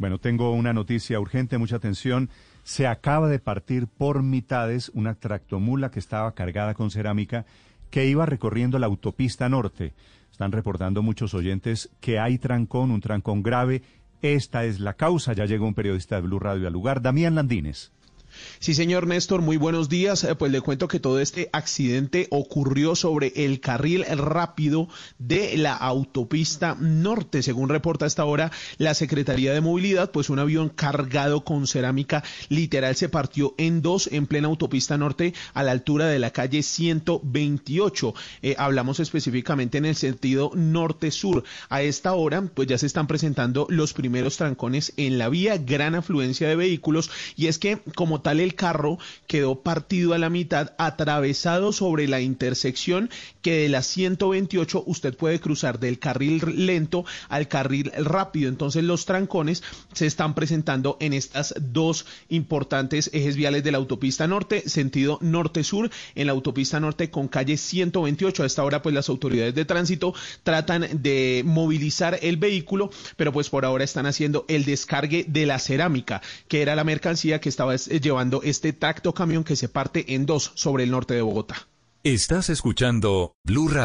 Bueno, 0.00 0.16
tengo 0.16 0.52
una 0.52 0.72
noticia 0.72 1.20
urgente, 1.20 1.58
mucha 1.58 1.76
atención. 1.76 2.30
Se 2.62 2.86
acaba 2.86 3.28
de 3.28 3.38
partir 3.38 3.86
por 3.86 4.22
mitades 4.22 4.90
una 4.94 5.14
tractomula 5.14 5.90
que 5.90 5.98
estaba 5.98 6.32
cargada 6.32 6.72
con 6.72 6.90
cerámica 6.90 7.44
que 7.90 8.06
iba 8.06 8.24
recorriendo 8.24 8.78
la 8.78 8.86
autopista 8.86 9.50
norte. 9.50 9.92
Están 10.32 10.52
reportando 10.52 11.02
muchos 11.02 11.34
oyentes 11.34 11.90
que 12.00 12.18
hay 12.18 12.38
trancón, 12.38 12.92
un 12.92 13.02
trancón 13.02 13.42
grave. 13.42 13.82
Esta 14.22 14.64
es 14.64 14.80
la 14.80 14.94
causa. 14.94 15.34
Ya 15.34 15.44
llegó 15.44 15.66
un 15.66 15.74
periodista 15.74 16.16
de 16.16 16.22
Blue 16.22 16.38
Radio 16.38 16.66
al 16.66 16.72
lugar, 16.72 17.02
Damián 17.02 17.34
Landines. 17.34 17.92
Sí, 18.58 18.74
señor 18.74 19.06
Néstor, 19.06 19.42
muy 19.42 19.56
buenos 19.56 19.88
días. 19.88 20.24
Eh, 20.24 20.34
pues 20.34 20.52
le 20.52 20.60
cuento 20.60 20.88
que 20.88 21.00
todo 21.00 21.20
este 21.20 21.48
accidente 21.52 22.28
ocurrió 22.30 22.94
sobre 22.94 23.32
el 23.36 23.60
carril 23.60 24.04
rápido 24.04 24.88
de 25.18 25.56
la 25.56 25.74
autopista 25.74 26.76
norte. 26.78 27.42
Según 27.42 27.68
reporta 27.68 28.06
hasta 28.06 28.22
ahora 28.22 28.52
la 28.78 28.94
Secretaría 28.94 29.52
de 29.52 29.60
Movilidad, 29.60 30.10
pues 30.10 30.30
un 30.30 30.38
avión 30.38 30.68
cargado 30.68 31.44
con 31.44 31.66
cerámica 31.66 32.22
literal 32.48 32.96
se 32.96 33.08
partió 33.08 33.54
en 33.58 33.82
dos 33.82 34.08
en 34.12 34.26
plena 34.26 34.48
autopista 34.48 34.96
norte 34.96 35.34
a 35.54 35.62
la 35.62 35.72
altura 35.72 36.06
de 36.06 36.18
la 36.18 36.30
calle 36.30 36.62
128. 36.62 38.14
Eh, 38.42 38.54
hablamos 38.58 39.00
específicamente 39.00 39.78
en 39.78 39.86
el 39.86 39.96
sentido 39.96 40.52
norte-sur. 40.54 41.44
A 41.68 41.82
esta 41.82 42.12
hora, 42.12 42.42
pues 42.42 42.68
ya 42.68 42.78
se 42.78 42.86
están 42.86 43.06
presentando 43.06 43.66
los 43.68 43.92
primeros 43.92 44.36
trancones 44.36 44.92
en 44.96 45.18
la 45.18 45.28
vía, 45.28 45.58
gran 45.58 45.94
afluencia 45.94 46.48
de 46.48 46.56
vehículos 46.56 47.10
y 47.36 47.46
es 47.46 47.58
que 47.58 47.78
como 47.94 48.20
tal 48.20 48.29
el 48.38 48.54
carro 48.54 48.98
quedó 49.26 49.62
partido 49.62 50.14
a 50.14 50.18
la 50.18 50.30
mitad, 50.30 50.74
atravesado 50.78 51.72
sobre 51.72 52.06
la 52.06 52.20
intersección 52.20 53.10
que 53.42 53.62
de 53.62 53.68
la 53.68 53.82
128 53.82 54.84
usted 54.86 55.16
puede 55.16 55.40
cruzar 55.40 55.80
del 55.80 55.98
carril 55.98 56.66
lento 56.66 57.04
al 57.28 57.48
carril 57.48 57.90
rápido. 57.96 58.48
Entonces 58.48 58.84
los 58.84 59.06
trancones 59.06 59.62
se 59.92 60.06
están 60.06 60.34
presentando 60.34 60.96
en 61.00 61.12
estas 61.12 61.54
dos 61.60 62.06
importantes 62.28 63.10
ejes 63.12 63.36
viales 63.36 63.64
de 63.64 63.72
la 63.72 63.78
autopista 63.78 64.26
norte, 64.26 64.68
sentido 64.68 65.18
norte-sur, 65.20 65.90
en 66.14 66.26
la 66.26 66.32
autopista 66.32 66.80
norte 66.80 67.10
con 67.10 67.28
calle 67.28 67.56
128. 67.56 68.42
A 68.42 68.46
esta 68.46 68.64
hora 68.64 68.82
pues 68.82 68.94
las 68.94 69.08
autoridades 69.08 69.54
de 69.54 69.64
tránsito 69.64 70.14
tratan 70.42 70.86
de 71.02 71.42
movilizar 71.44 72.18
el 72.22 72.36
vehículo, 72.36 72.90
pero 73.16 73.32
pues 73.32 73.48
por 73.48 73.64
ahora 73.64 73.84
están 73.84 74.06
haciendo 74.06 74.44
el 74.48 74.64
descargue 74.64 75.24
de 75.26 75.46
la 75.46 75.58
cerámica, 75.58 76.20
que 76.48 76.62
era 76.62 76.76
la 76.76 76.84
mercancía 76.84 77.40
que 77.40 77.48
estaba 77.48 77.74
llevando 77.76 78.19
llevando 78.20 78.42
este 78.42 78.74
tracto 78.74 79.14
camión 79.14 79.44
que 79.44 79.56
se 79.56 79.70
parte 79.70 80.14
en 80.14 80.26
dos 80.26 80.52
sobre 80.54 80.84
el 80.84 80.90
norte 80.90 81.14
de 81.14 81.22
Bogotá. 81.22 81.68
Estás 82.04 82.50
escuchando 82.50 83.32
Blue 83.44 83.68